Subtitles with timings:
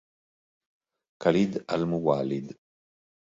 [1.21, 2.49] Khalid Al-Muwallid